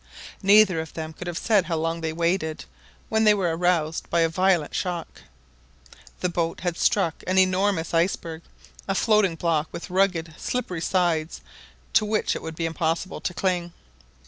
Neither 0.41 0.79
of 0.79 0.95
them 0.95 1.13
could 1.13 1.27
have 1.27 1.37
said 1.37 1.65
how 1.65 1.75
long 1.75 2.01
they 2.01 2.11
waited 2.11 2.65
when 3.09 3.23
they 3.23 3.35
were 3.35 3.55
aroused 3.55 4.09
by 4.09 4.21
a 4.21 4.29
violent 4.29 4.73
shock. 4.73 5.21
The 6.21 6.27
boat 6.27 6.61
had 6.61 6.73
just 6.73 6.87
struck 6.87 7.23
an 7.27 7.37
enormous 7.37 7.93
iceberg, 7.93 8.41
a 8.87 8.95
floating 8.95 9.35
block 9.35 9.67
with 9.71 9.91
rugged, 9.91 10.33
slippery 10.39 10.81
sides, 10.81 11.41
to 11.93 12.03
which 12.03 12.35
it 12.35 12.41
would 12.41 12.55
be 12.55 12.65
impossible 12.65 13.21
to 13.21 13.33
cling. 13.35 13.73